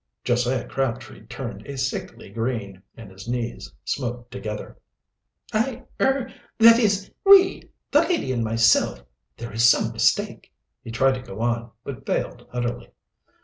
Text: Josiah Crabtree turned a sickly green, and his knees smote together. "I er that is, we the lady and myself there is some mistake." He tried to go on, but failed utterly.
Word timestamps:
Josiah 0.23 0.67
Crabtree 0.67 1.27
turned 1.27 1.67
a 1.67 1.77
sickly 1.77 2.31
green, 2.31 2.81
and 2.97 3.11
his 3.11 3.27
knees 3.27 3.71
smote 3.85 4.31
together. 4.31 4.75
"I 5.53 5.83
er 6.01 6.33
that 6.57 6.79
is, 6.79 7.11
we 7.23 7.69
the 7.91 8.01
lady 8.01 8.31
and 8.31 8.43
myself 8.43 9.03
there 9.37 9.53
is 9.53 9.69
some 9.69 9.91
mistake." 9.91 10.51
He 10.83 10.89
tried 10.89 11.13
to 11.21 11.21
go 11.21 11.39
on, 11.41 11.69
but 11.83 12.07
failed 12.07 12.47
utterly. 12.51 12.89